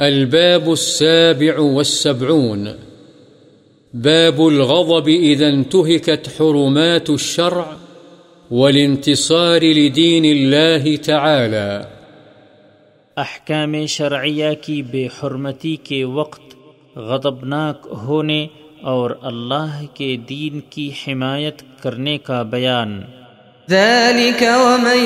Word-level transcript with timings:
الباب 0.00 0.70
السابع 0.70 1.58
والسبعون. 1.58 2.68
باب 3.94 4.46
الغضب 4.46 5.08
إذا 5.08 5.46
انتهكت 5.46 6.28
حرمات 6.28 7.10
الشرع 7.10 7.62
والانتصار 8.50 9.60
لدين 9.60 10.24
الله 10.24 10.84
تعالى. 11.04 11.80
احکام 13.16 13.86
شرعیہ 13.86 14.54
کی 14.60 14.82
بے 14.82 15.06
حرمتی 15.06 15.76
کے 15.76 16.04
وقت 16.04 16.54
غضبناک 16.96 17.88
ہونے 18.02 18.46
اور 18.82 19.10
اللہ 19.22 19.82
کے 19.94 20.16
دین 20.28 20.60
کی 20.70 20.90
حمایت 20.90 21.62
کرنے 21.82 22.18
کا 22.18 22.42
بیان. 22.42 23.02
ذلك 23.70 24.42
ومن 24.42 24.98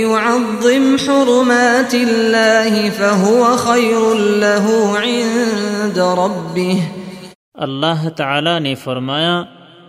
يعظم 0.00 0.96
حرمات 1.06 1.94
الله 1.94 2.88
فهو 2.98 3.56
خير 3.56 4.14
له 4.14 4.94
عند 4.96 5.98
ربه۔ 5.98 6.78
اللہ 7.54 8.08
تعالی 8.08 8.58
نے 8.58 8.74
فرمایا 8.74 9.42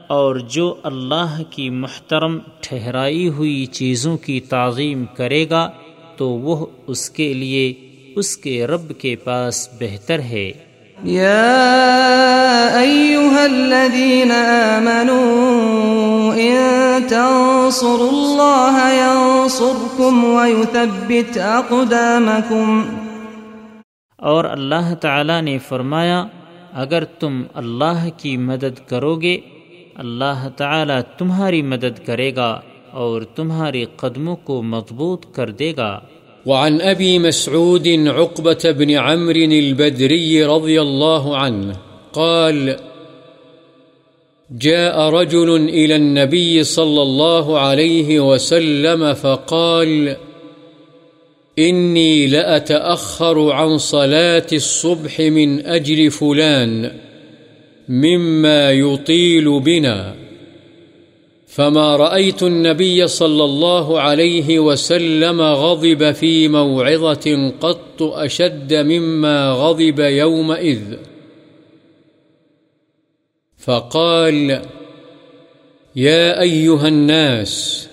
اور 0.07 0.35
جو 0.35 0.75
اللہ 0.83 1.41
کی 1.49 1.69
محترم 1.69 2.39
ٹھہرائی 2.61 3.29
ہوئی 3.29 3.65
چیزوں 3.65 4.17
کی 4.17 4.39
تعظیم 4.39 5.05
کرے 5.05 5.49
گا 5.49 5.69
تو 6.17 6.29
وہ 6.29 6.65
اس 6.87 7.09
کے 7.09 7.33
لیے 7.33 7.73
اس 8.15 8.37
کے 8.37 8.67
رب 8.67 8.91
کے 8.99 9.15
پاس 9.15 9.69
بہتر 9.79 10.19
ہے۔ 10.19 10.51
يا 11.05 11.51
أيها 12.79 13.39
الذين 13.43 14.31
آمنوا 14.75 16.14
إن 16.35 16.55
تنصروا 17.09 18.11
الله 18.11 18.75
ينصركم 18.93 20.23
ويثبت 20.23 21.37
أقدامكم. 21.37 22.81
اور 24.17 24.45
اللہ 24.45 24.93
تعالی 25.01 25.41
نے 25.41 25.57
فرمایا 25.57 26.25
اگر 26.73 27.03
تم 27.03 27.41
اللہ 27.53 28.07
کی 28.17 28.37
مدد 28.37 28.89
کرو 28.89 29.15
گے 29.15 29.37
اللہ 29.95 30.47
تعالی 30.57 30.93
تمہاری 31.17 31.61
مدد 31.61 32.05
کرے 32.05 32.35
گا 32.35 32.61
اور 32.91 33.21
تمہارے 33.21 33.85
قدموں 33.95 34.35
کو 34.35 34.61
مضبوط 34.61 35.25
کر 35.35 35.51
دے 35.51 35.73
گا۔ 35.77 35.99
وعن 36.45 36.77
أبي 36.81 37.17
مسعود 37.17 37.87
عقبة 38.07 38.71
بن 38.77 38.89
عمرو 38.89 39.43
البدري 39.43 40.43
رضي 40.43 40.77
الله 40.81 41.23
عنه 41.35 41.73
قال 42.11 42.69
جاء 44.51 44.99
رجل 44.99 45.55
إلى 45.55 45.95
النبي 45.95 46.63
صلى 46.63 47.01
الله 47.01 47.59
عليه 47.59 48.19
وسلم 48.19 49.13
فقال، 49.13 50.15
إني 51.59 52.27
لأتأخر 52.27 53.51
عن 53.51 53.77
صلاة 53.77 54.47
الصبح 54.53 55.19
من 55.19 55.65
أجل 55.65 56.11
فلان 56.11 56.91
مما 57.89 58.71
يطيل 58.71 59.59
بنا. 59.59 60.15
فما 61.47 61.95
رأيت 61.95 62.43
النبي 62.43 63.07
صلى 63.07 63.43
الله 63.43 63.99
عليه 63.99 64.59
وسلم 64.59 65.41
غضب 65.41 66.11
في 66.11 66.47
موعظة 66.47 67.51
قط 67.61 68.01
أشد 68.01 68.73
مما 68.73 69.51
غضب 69.51 69.99
يومئذ. 69.99 71.14
فقال، 73.67 74.49
يا 75.95 76.41
أيها 76.41 76.87
الناس، 76.87 77.87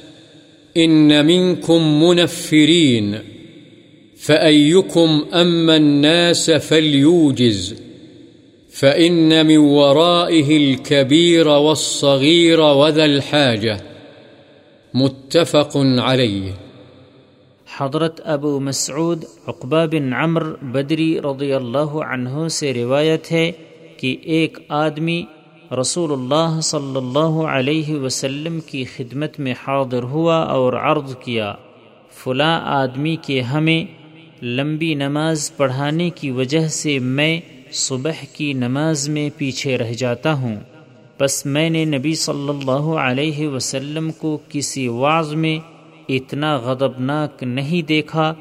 إن 0.76 1.26
منكم 1.26 2.02
منفرين، 2.04 3.14
فأيكم 4.16 5.24
أما 5.32 5.76
الناس 5.76 6.50
فليوجز، 6.50 7.74
فإن 8.70 9.46
من 9.46 9.56
ورائه 9.56 10.56
الكبير 10.56 11.48
والصغير 11.48 12.60
وذا 12.60 13.04
الحاجة. 13.04 13.76
متفق 14.94 15.76
عليه. 15.98 16.50
حضرت 17.76 18.20
ابو 18.24 18.60
مسعود 18.60 19.24
عقبہ 19.48 19.86
بن 19.86 20.12
عمر 20.12 20.54
بدری 20.62 21.20
رضی 21.20 21.52
اللہ 21.52 21.78
عنہ 21.78 22.48
سے 22.48 22.74
روایت 22.74 23.32
ہے 23.32 23.52
کہ 23.96 24.16
ایک 24.22 24.58
آدمی 24.68 25.22
رسول 25.80 26.12
اللہ 26.12 26.60
صلی 26.60 26.96
اللہ 26.96 27.46
علیہ 27.46 27.94
وسلم 27.94 28.60
کی 28.60 28.84
خدمت 28.84 29.40
میں 29.40 29.54
حاضر 29.66 30.02
ہوا 30.02 30.36
اور 30.36 30.72
عرض 30.72 31.16
کیا، 31.16 31.54
فلاں 32.14 32.60
آدمی 32.64 33.16
کے 33.16 33.40
ہمیں 33.40 33.84
لمبی 34.44 34.94
نماز 34.94 35.56
پڑھانے 35.56 36.10
کی 36.10 36.30
وجہ 36.30 36.68
سے 36.68 36.98
میں 36.98 37.40
صبح 37.72 38.24
کی 38.32 38.52
نماز 38.52 39.08
میں 39.08 39.30
پیچھے 39.36 39.78
رہ 39.78 39.92
جاتا 39.92 40.32
ہوں۔ 40.32 40.56
بس 41.20 41.46
میں 41.46 41.70
نے 41.70 41.84
نبی 41.84 42.14
صلی 42.14 42.48
اللہ 42.48 42.88
علیہ 42.98 43.48
وسلم 43.48 44.12
کو 44.12 44.38
کسی 44.48 44.88
واض 44.88 45.34
میں 45.34 45.58
اتنا 46.08 46.56
غضبناک 46.56 47.42
نہیں 47.42 47.88
دیکھا 47.88 48.34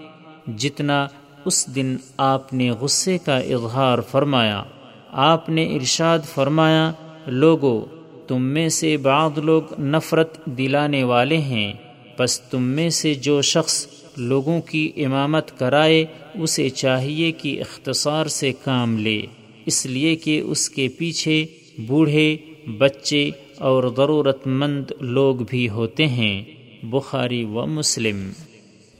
جتنا 0.57 1.07
اس 1.45 1.75
دن 1.75 1.97
آپ 2.17 2.53
نے 2.53 2.71
غصے 2.71 3.17
کا 3.17 3.37
اظہار 3.37 3.99
فرمایا۔ 3.99 4.63
آپ 5.11 5.49
نے 5.49 5.75
ارشاد 5.75 6.19
فرمایا 6.33 6.91
لوگو، 7.31 7.85
تم 8.27 8.41
میں 8.41 8.69
سے 8.69 8.97
بعض 8.97 9.31
لوگ 9.37 9.61
نفرت 9.79 10.45
دلانے 10.45 11.03
والے 11.03 11.37
ہیں 11.37 11.73
بس 12.19 12.41
تم 12.41 12.63
میں 12.63 12.89
سے 12.89 13.13
جو 13.13 13.41
شخص 13.41 13.87
لوگوں 14.17 14.61
کی 14.61 14.91
امامت 14.95 15.59
کرائے، 15.59 16.05
اسے 16.39 16.69
چاہیے 16.69 17.31
کہ 17.31 17.59
اختصار 17.59 18.25
سے 18.25 18.51
کام 18.63 18.97
لے، 18.97 19.21
اس 19.65 19.85
لیے 19.85 20.15
کہ 20.15 20.39
اس 20.39 20.69
کے 20.69 20.87
پیچھے 20.97 21.45
بوڑھے، 21.79 22.37
بچے 22.77 23.29
اور 23.57 23.83
ضرورت 23.97 24.47
مند 24.47 24.91
لوگ 25.01 25.35
بھی 25.35 25.69
ہوتے 25.69 26.07
ہیں۔ 26.07 26.43
بخاری 26.83 27.43
و 27.43 27.65
مسلم۔ 27.65 28.29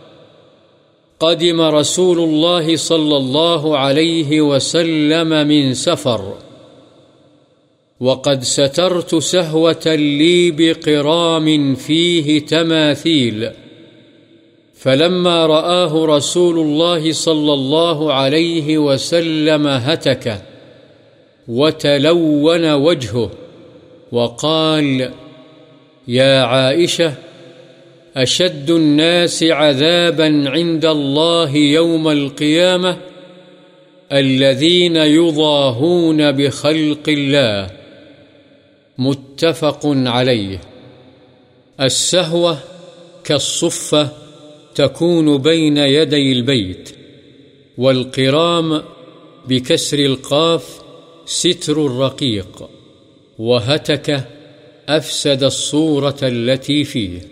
قدم 1.22 1.60
رسول 1.60 2.18
الله 2.18 2.76
صلى 2.76 3.16
الله 3.16 3.78
عليه 3.78 4.40
وسلم 4.40 5.48
من 5.48 5.74
سفر. 5.74 6.34
وقد 8.00 8.42
سترت 8.42 9.14
سهوة 9.14 9.86
لي 9.86 10.50
بقرام 10.50 11.74
فيه 11.74 12.40
تماثيل 12.46 13.50
فلما 14.74 15.46
رآه 15.46 16.04
رسول 16.06 16.58
الله 16.58 17.12
صلى 17.12 17.52
الله 17.52 18.12
عليه 18.12 18.78
وسلم 18.78 19.66
هتك 19.66 20.42
وتلون 21.48 22.72
وجهه 22.72 23.30
وقال 24.12 25.10
يا 26.08 26.42
عائشة 26.42 27.14
أشد 28.16 28.70
الناس 28.70 29.42
عذابا 29.42 30.50
عند 30.50 30.84
الله 30.84 31.56
يوم 31.56 32.08
القيامة 32.08 32.98
الذين 34.12 34.96
يضاهون 34.96 36.32
بخلق 36.32 37.08
الله 37.08 37.70
متفق 38.98 39.80
عليه 39.86 40.60
السهوة 41.80 42.58
كالصفة 43.24 44.08
تكون 44.74 45.38
بين 45.38 45.76
يدي 45.76 46.32
البيت 46.32 46.90
والقرام 47.78 48.82
بكسر 49.48 49.98
القاف 49.98 50.82
ستر 51.26 51.86
الرقيق 51.86 52.68
وهتك 53.38 54.24
أفسد 54.88 55.44
الصورة 55.44 56.16
التي 56.22 56.84
فيه 56.84 57.31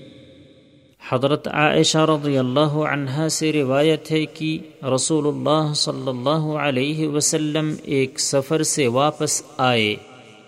حضرت 1.12 1.48
عائشہ 1.48 1.98
رضی 1.98 2.38
اللہ 2.38 2.74
عنہا 2.90 3.28
سے 3.28 3.52
روایت 3.52 4.10
ہے 4.10 4.26
کہ 4.26 4.58
رسول 4.94 5.26
اللہ 5.26 5.74
صلی 5.74 6.08
اللہ 6.08 6.46
علیہ 6.58 7.08
وسلم 7.08 7.74
ایک 7.82 8.20
سفر 8.20 8.62
سے 8.62 8.86
واپس 8.86 9.42
آئے 9.56 9.96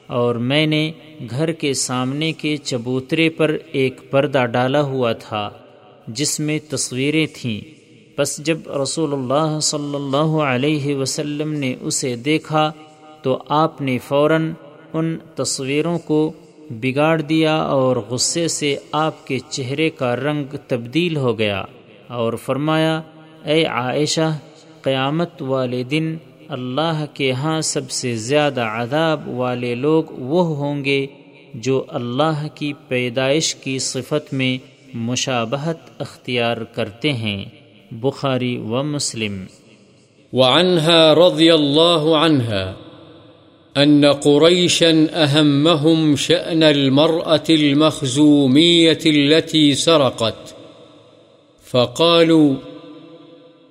اور 0.06 0.34
میں 0.34 0.66
نے 0.66 0.92
گھر 1.31 1.52
کے 1.52 1.75
سامنے 1.75 2.32
کے 2.32 2.56
چبوترے 2.56 3.28
پر 3.28 3.56
ایک 3.72 4.10
پردہ 4.10 4.44
ڈالا 4.46 4.82
ہوا 4.82 5.12
تھا 5.12 5.50
جس 6.08 6.40
میں 6.40 6.58
تصویریں 6.69 7.26
تھیں۔ 7.34 7.60
بس 8.19 8.38
جب 8.38 8.58
رسول 8.82 9.12
اللہ 9.12 9.60
صلی 9.60 9.94
اللہ 9.94 10.40
علیہ 10.42 10.96
وسلم 10.96 11.52
نے 11.52 11.75
اسے 11.81 12.16
دیکھا 12.16 12.72
تو 13.22 13.42
آپ 13.48 13.81
نے 13.81 13.98
فوراً 14.08 14.52
ان 14.92 15.16
تصویروں 15.34 15.98
کو 15.98 16.32
بگاڑ 16.80 17.20
دیا 17.20 17.56
اور 17.56 17.96
غصے 17.96 18.48
سے 18.48 18.76
آپ 18.92 19.26
کے 19.26 19.38
چہرے 19.48 19.90
کا 19.90 20.16
رنگ 20.16 20.44
تبدیل 20.69 21.16
ہو 21.16 21.38
گیا 21.38 21.64
اور 22.06 22.32
فرمایا، 22.32 23.02
اے 23.44 23.64
عائشہ، 23.64 24.38
قیامت 24.82 25.42
والے 25.42 25.82
دن 25.82 26.16
اللہ 26.48 27.04
کے 27.14 27.32
ہاں 27.32 27.60
سب 27.60 27.90
سے 27.90 28.16
زیادہ 28.16 28.60
عذاب 28.60 29.28
والے 29.28 29.74
لوگ 29.74 30.04
وہ 30.10 30.56
ہوں 30.56 30.84
گے 30.84 31.06
جو 31.54 31.84
اللہ 31.88 32.46
کی 32.54 32.72
پیدائش 32.88 33.54
کی 33.54 33.78
صفت 33.78 34.34
میں 34.34 34.58
مشابہت 34.96 35.78
اختیار 35.98 36.56
کرتے 36.56 37.12
ہیں۔ 37.12 37.44
بخاری 37.92 38.56
و 38.56 38.82
مسلم۔ 38.82 39.44
وعنها 40.32 41.14
رضي 41.26 41.50
الله 41.50 42.14
عنها 42.24 42.91
أن 43.76 44.04
قريشا 44.04 45.08
أهمهم 45.24 46.16
شأن 46.16 46.62
المرأة 46.62 47.44
المخزومية 47.50 48.98
التي 49.06 49.74
سرقت. 49.74 50.54
فقالوا، 51.64 52.54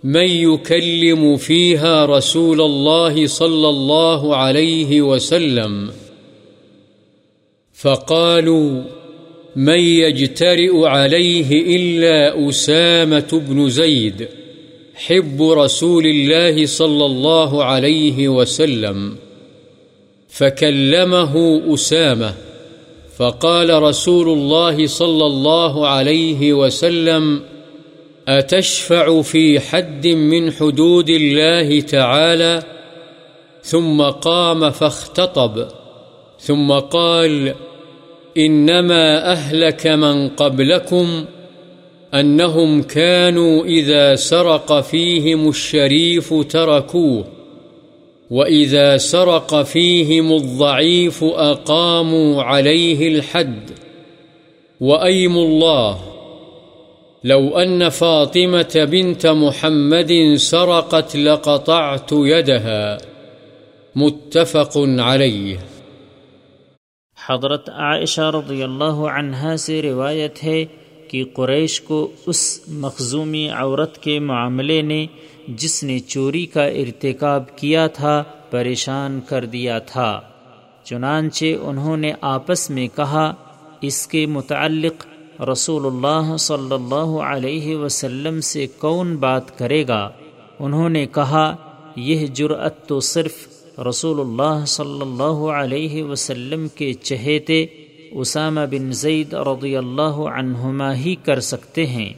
من 0.04 0.28
يكلم 0.28 1.38
فيها 1.38 2.06
رسول 2.06 2.62
الله 2.62 3.28
صلى 3.28 3.70
الله 3.70 4.36
عليه 4.36 5.02
وسلم؟ 5.02 5.92
فقالوا، 7.74 8.84
من 9.56 9.80
يجترئ 9.80 10.86
عليه 10.86 11.76
إلا 11.76 12.50
أسامة 12.50 13.42
بن 13.48 13.70
زيد، 13.70 14.28
حب 14.96 15.42
رسول 15.42 16.06
الله 16.06 16.66
صلى 16.66 17.06
الله 17.06 17.64
عليه 17.64 18.28
وسلم. 18.28 19.16
فكلمه 20.32 21.62
أسامة، 21.74 22.34
فقال 23.18 23.84
رسول 23.84 24.30
الله 24.30 24.88
صلى 24.88 25.26
الله 25.26 25.88
عليه 25.88 26.54
وسلم 26.54 27.42
أتشفع 28.28 29.22
في 29.22 29.60
حد 29.60 30.08
من 30.08 30.52
حدود 30.52 31.10
الله 31.10 31.82
تعالى؟ 31.82 32.64
ثم 33.64 34.02
قام 34.02 34.70
فاختطب، 34.70 35.68
ثم 36.40 36.72
قال 36.72 37.54
إنما 38.38 39.32
أهلك 39.32 39.88
من 39.88 40.30
قبلكم 40.30 41.26
أنهم 42.14 42.82
كانوا 42.84 43.66
إذا 43.66 44.16
سرق 44.16 44.82
فيهم 44.82 45.50
الشريف 45.50 46.34
تركوه. 46.34 47.41
وإذا 48.32 48.98
سرق 48.98 49.62
فيهم 49.64 50.32
الضعيف 50.34 51.24
أقاموا 51.24 52.44
عليه 52.44 53.08
الحد 53.08 53.72
وأيم 54.82 55.38
الله 55.38 56.00
لو 57.24 57.58
أن 57.58 57.90
فاطمة 57.90 58.86
بنت 58.86 59.28
محمد 59.28 60.36
سرقت 60.36 61.16
لقطعت 61.16 62.14
يدها 62.14 62.98
متفق 63.96 64.78
عليه 64.78 65.58
حضرت 67.18 67.70
عائشہ 67.70 68.30
رضی 68.34 68.64
اللہ 68.64 69.02
عنہا 69.10 69.56
سے 69.58 69.82
روایت 69.82 70.44
ہے 70.44 70.64
کہ 71.10 71.24
قریش 71.36 71.80
کو 71.82 72.00
اس 72.28 72.42
مخزومی 72.82 73.48
عورت 73.50 73.98
کے 74.04 74.20
معاملے 74.20 74.82
نے 74.82 75.06
جس 75.48 75.84
نے 75.84 76.00
چوری 76.00 76.46
کا 76.46 76.66
ارتکاب 76.66 77.58
کیا 77.58 77.88
تھا 77.88 78.24
پریشان 78.50 79.20
کر 79.30 79.46
دیا 79.46 79.80
تھا۔ 79.80 80.22
چنانچہ 80.84 81.46
انہوں 81.62 81.98
نے 81.98 82.14
آپس 82.22 82.70
میں 82.70 82.88
کہا، 82.96 83.34
اس 83.82 84.08
کے 84.08 84.26
متعلق 84.26 85.08
رسول 85.42 85.86
اللہ 85.86 86.38
صلی 86.38 86.74
اللہ 86.74 87.22
علیہ 87.22 87.76
وسلم 87.76 88.42
سے 88.42 88.68
کون 88.68 89.16
بات 89.16 89.58
کرے 89.58 89.88
گا؟ 89.88 90.10
انہوں 90.60 90.90
نے 90.90 91.06
کہا، 91.06 91.56
یہ 91.96 92.28
جرأت 92.28 92.88
تو 92.88 93.00
صرف 93.00 93.48
رسول 93.90 94.20
اللہ 94.20 94.66
صلی 94.66 95.02
اللہ 95.02 95.52
علیہ 95.52 96.04
وسلم 96.04 96.68
کے 96.68 96.94
چہیتے 96.94 97.66
اسامہ 98.12 98.60
بن 98.72 98.92
زید 98.92 99.34
رضی 99.34 99.78
اللہ 99.78 100.18
عنہما 100.38 100.96
ہی 100.96 101.16
کر 101.16 101.40
سکتے 101.40 101.86
ہیں۔ 101.86 102.14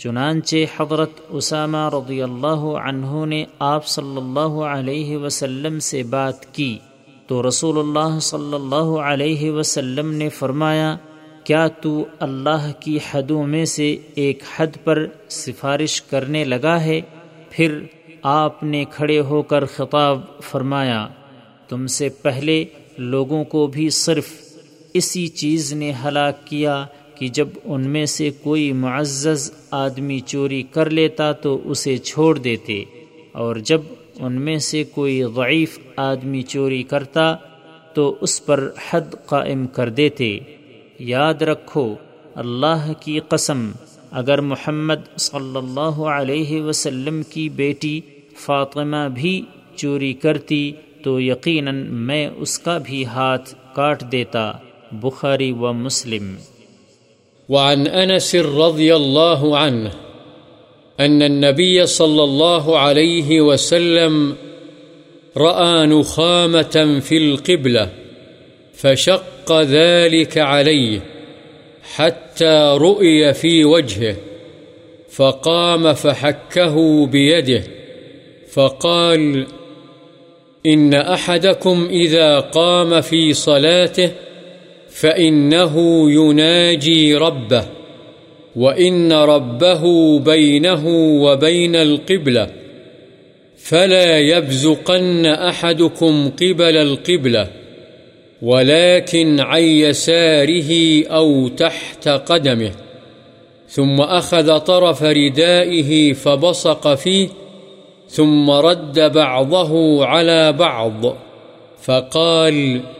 چنانچہ 0.00 0.56
حضرت 0.76 1.20
اسامہ 1.28 1.88
رضی 1.92 2.20
اللہ 2.22 2.62
عنہ 2.82 3.24
نے 3.24 3.44
آپ 3.58 3.86
صلی 3.86 4.16
اللہ 4.16 4.54
علیہ 4.66 5.16
وسلم 5.16 5.78
سے 5.78 6.02
بات 6.02 6.54
کی 6.54 6.78
تو 7.26 7.42
رسول 7.48 7.78
اللہ 7.78 8.18
صلی 8.18 8.54
اللہ 8.54 8.90
علیہ 9.00 9.50
وسلم 9.50 10.12
نے 10.12 10.28
فرمایا، 10.28 10.96
کیا 11.44 11.66
تو 11.82 12.04
اللہ 12.20 12.70
کی 12.80 12.98
حدوں 13.10 13.46
میں 13.46 13.64
سے 13.64 13.96
ایک 14.14 14.42
حد 14.56 14.76
پر 14.84 15.04
سفارش 15.28 16.00
کرنے 16.02 16.44
لگا 16.44 16.80
ہے؟ 16.80 17.00
پھر 17.50 17.78
آپ 18.22 18.62
نے 18.64 18.84
کھڑے 18.90 19.20
ہو 19.20 19.42
کر 19.42 19.64
خطاب 19.64 20.20
فرمایا، 20.42 21.06
تم 21.68 21.86
سے 21.86 22.08
پہلے 22.22 22.64
لوگوں 22.98 23.44
کو 23.44 23.66
بھی 23.66 23.90
صرف 23.90 24.32
اسی 24.94 25.26
چیز 25.26 25.72
نے 25.72 25.92
ہلاک 26.04 26.46
کیا 26.46 26.84
کہ 27.20 27.28
جب 27.28 27.48
ان 27.64 27.88
میں 27.90 28.04
سے 28.06 28.30
کوئی 28.42 28.70
معزز 28.72 29.50
آدمی 29.70 30.18
چوری 30.26 30.62
کر 30.72 30.90
لیتا 30.90 31.30
تو 31.32 31.58
اسے 31.64 31.96
چھوڑ 31.98 32.36
دیتے، 32.38 32.82
اور 33.32 33.56
جب 33.64 33.80
ان 34.18 34.40
میں 34.42 34.58
سے 34.58 34.82
کوئی 34.84 35.22
ضعیف 35.34 35.78
آدمی 35.96 36.42
چوری 36.42 36.82
کرتا 36.82 37.34
تو 37.94 38.14
اس 38.20 38.44
پر 38.46 38.68
حد 38.90 39.14
قائم 39.26 39.66
کر 39.66 39.88
دیتے۔ 39.90 40.38
یاد 40.98 41.42
رکھو، 41.42 41.94
اللہ 42.34 42.90
کی 43.00 43.18
قسم، 43.28 43.70
اگر 44.10 44.40
محمد 44.42 45.18
صلی 45.18 45.56
اللہ 45.56 46.00
علیہ 46.10 46.60
وسلم 46.62 47.22
کی 47.30 47.48
بیٹی 47.56 48.00
فاطمہ 48.36 49.06
بھی 49.14 49.40
چوری 49.76 50.12
کرتی 50.12 50.70
تو 51.04 51.20
یقیناً 51.20 51.84
میں 52.06 52.26
اس 52.36 52.58
کا 52.58 52.78
بھی 52.78 53.04
ہاتھ 53.06 53.54
کاٹ 53.74 54.10
دیتا، 54.12 54.50
بخاری 54.92 55.52
و 55.52 55.72
مسلم۔ 55.72 56.34
وعن 57.50 57.86
أنس 57.86 58.36
رضي 58.36 58.96
الله 58.96 59.58
عنه 59.58 59.90
أن 61.00 61.22
النبي 61.22 61.86
صلى 61.86 62.24
الله 62.24 62.78
عليه 62.78 63.40
وسلم 63.40 64.36
رأى 65.36 65.86
نخامة 65.86 67.00
في 67.02 67.16
القبلة 67.16 67.90
فشق 68.74 69.52
ذلك 69.62 70.38
عليه 70.38 71.00
حتى 71.94 72.76
رؤي 72.80 73.34
في 73.34 73.64
وجهه 73.64 74.16
فقام 75.10 75.94
فحكه 75.94 77.06
بيده 77.06 77.62
فقال 78.52 79.46
إن 80.66 80.94
أحدكم 80.94 81.88
إذا 81.90 82.40
قام 82.40 83.00
في 83.00 83.32
صلاته 83.32 84.10
فإنه 85.00 85.74
يناجي 86.12 87.14
ربه 87.14 87.64
وإن 88.56 89.12
ربه 89.12 89.84
بينه 90.18 90.86
وبين 91.22 91.76
القبلة 91.76 92.50
فلا 93.56 94.18
يبزقن 94.18 95.26
أحدكم 95.26 96.30
قبل 96.30 96.76
القبلة 96.76 97.48
ولكن 98.42 99.40
عن 99.40 99.62
يساره 99.62 101.02
أو 101.06 101.48
تحت 101.48 102.08
قدمه 102.08 102.72
ثم 103.68 104.00
أخذ 104.00 104.58
طرف 104.58 105.02
ردائه 105.02 106.12
فبصق 106.12 106.94
فيه 106.94 107.28
ثم 108.08 108.50
رد 108.50 109.00
بعضه 109.00 110.04
على 110.06 110.52
بعض 110.52 111.16
فقال 111.82 112.80
فقال 112.80 112.99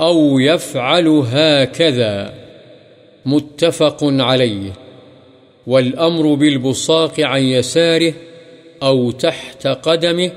أو 0.00 0.38
يفعل 0.38 1.08
هكذا. 1.08 2.34
متفق 3.26 4.04
عليه. 4.04 4.70
والأمر 5.66 6.34
بالبصاق 6.34 7.20
عن 7.20 7.42
يساره 7.42 8.12
أو 8.82 9.10
تحت 9.10 9.66
قدمه 9.66 10.30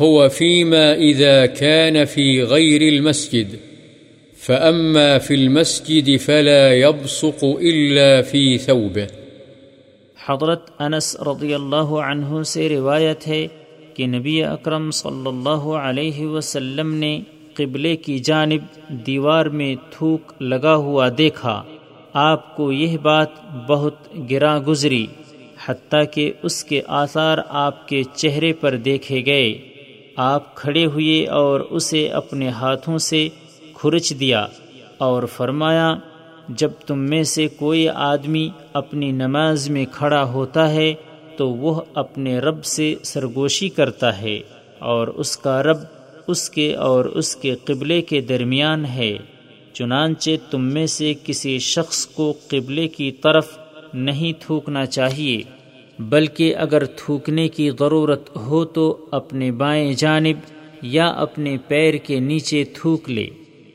هو 0.00 0.28
فيما 0.28 0.94
إذا 0.94 1.46
كان 1.46 2.04
في 2.04 2.42
غير 2.42 2.82
المسجد. 2.82 3.48
فأما 4.36 5.18
في 5.18 5.34
المسجد 5.34 6.16
فلا 6.16 6.72
يبصق 6.72 7.44
إلا 7.44 8.22
في 8.22 8.58
ثوبه. 8.58 9.06
حضرت 10.26 10.70
انس 10.78 11.16
رضی 11.16 11.54
اللہ 11.54 11.76
عنہ 11.76 12.42
سے 12.42 12.68
روایت 12.68 13.28
ہے 13.28 13.46
کہ 13.94 14.06
نبی 14.06 14.44
اکرم 14.44 14.90
صلی 14.90 15.26
اللہ 15.26 15.64
علیہ 15.88 16.26
وسلم 16.26 16.94
نے 16.94 17.20
قبلے 17.54 17.96
کی 17.96 18.18
جانب 18.18 18.88
دیوار 18.88 19.46
میں 19.46 19.76
تھوک 19.90 20.32
لگا 20.40 20.74
ہوا 20.74 21.08
دیکھا۔ 21.18 21.62
آپ 22.12 22.56
کو 22.56 22.72
یہ 22.72 22.98
بات 22.98 23.28
بہت 23.66 23.94
گراں 24.30 24.58
گزری، 24.60 25.06
حتیٰ 25.66 26.04
کہ 26.10 26.32
اس 26.42 26.64
کے 26.64 26.82
آثار 26.86 27.38
آپ 27.48 27.88
کے 27.88 28.02
چہرے 28.14 28.52
پر 28.52 28.76
دیکھے 28.76 29.26
گئے۔ 29.26 29.58
آپ 30.16 30.54
کھڑے 30.54 30.86
ہوئے 30.86 31.26
اور 31.26 31.60
اسے 31.60 32.08
اپنے 32.08 32.48
ہاتھوں 32.48 32.98
سے 32.98 33.28
کھرچ 33.74 34.12
دیا 34.20 34.46
اور 34.98 35.22
فرمایا، 35.22 35.94
جب 36.48 36.70
تم 36.86 36.98
میں 36.98 37.22
سے 37.22 37.48
کوئی 37.48 37.88
آدمی 37.88 38.48
اپنی 38.72 39.10
نماز 39.12 39.68
میں 39.70 39.86
کھڑا 39.92 40.22
ہوتا 40.24 40.70
ہے، 40.70 40.94
تو 41.36 41.50
وہ 41.50 41.80
اپنے 41.94 42.38
رب 42.38 42.64
سے 42.64 42.94
سرگوشی 43.02 43.68
کرتا 43.68 44.20
ہے 44.20 44.40
اور 44.78 45.08
اس 45.08 45.36
کا 45.36 45.62
رب 45.62 45.78
اس 46.28 46.50
کے 46.50 46.74
اور 46.74 47.04
اس 47.04 47.36
کے 47.36 47.54
قبلے 47.54 48.02
کے 48.02 48.20
درمیان 48.20 48.84
ہے، 48.84 49.16
چنانچہ 49.72 50.30
تم 50.50 50.64
میں 50.64 50.86
سے 50.86 51.12
کسی 51.24 51.58
شخص 51.58 52.06
کو 52.06 52.32
قبلے 52.48 52.88
کی 52.88 53.10
طرف 53.12 53.58
نہیں 53.94 54.32
تھوکنا 54.40 54.86
چاہیے، 54.86 55.40
بلکہ 55.98 56.56
اگر 56.56 56.84
تھوکنے 56.84 57.48
کی 57.48 57.70
ضرورت 57.78 58.36
ہو 58.36 58.64
تو 58.64 59.06
اپنے 59.10 59.50
بائیں 59.52 59.92
جانب 59.92 60.38
یا 60.82 61.08
اپنے 61.08 61.56
پیر 61.68 61.94
کے 61.94 62.18
نیچے 62.20 62.64
تھوک 62.64 63.10
لے۔ 63.10 63.26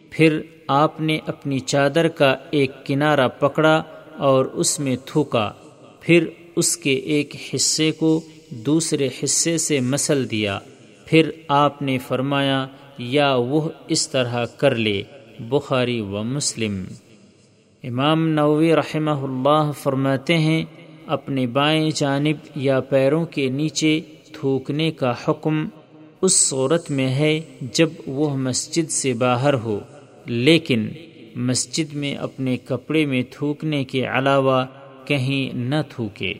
پھر 0.10 0.41
آپ 0.68 1.01
نے 1.01 1.20
اپنی 1.27 1.60
چادر 1.60 2.08
کا 2.08 2.36
ایک 2.51 2.72
کنارہ 2.86 3.27
پکڑا 3.27 3.84
اور 4.18 4.46
اس 4.46 4.79
میں 4.79 4.96
تھوکا، 5.06 5.51
پھر 6.01 6.25
اس 6.56 6.77
کے 6.77 6.94
ایک 6.94 7.36
حصے 7.53 7.91
کو 7.91 8.22
دوسرے 8.50 9.10
حصے 9.24 9.58
سے 9.58 9.79
مسل 9.79 10.32
دیا۔ 10.32 10.60
پھر 11.10 11.32
آپ 11.48 11.82
نے 11.82 11.98
فرمایا، 11.98 12.68
یا 12.98 13.36
وہ 13.36 13.70
اس 13.88 14.10
طرح 14.10 14.46
کر 14.46 14.75
لے، 14.75 15.04
بخاری 15.39 16.01
و 16.01 16.24
مسلم۔ 16.24 16.84
امام 17.84 18.30
نووی 18.30 18.75
رحمہ 18.75 19.10
اللہ 19.10 19.72
فرماتے 19.72 20.38
ہیں، 20.38 20.66
اپنے 21.08 21.48
بائیں 21.48 21.92
جانب 21.96 22.36
یا 22.56 22.80
پیروں 22.80 23.25
کے 23.25 23.50
نیچے 23.50 24.00
تھوکنے 24.34 24.92
کا 24.92 25.13
حکم 25.28 25.68
اس 26.22 26.50
صورت 26.50 26.92
میں 26.92 27.10
ہے 27.10 27.39
جب 27.62 27.89
وہ 28.08 28.38
مسجد 28.38 28.92
سے 28.92 29.13
باہر 29.13 29.54
ہو۔ 29.54 29.80
لیکن 30.25 30.89
مسجد 31.36 31.94
میں 31.94 32.16
اپنے 32.16 32.58
کپڑے 32.58 33.06
میں 33.06 33.24
تھوکنے 33.32 33.84
کے 33.84 34.06
علاوہ 34.08 34.66
کہیں 35.06 35.58
نہ 35.58 35.75
تھوکے۔ 35.89 36.34